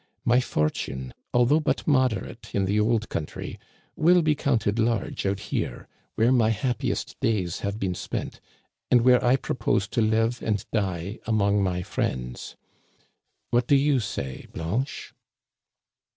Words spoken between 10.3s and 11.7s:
and die among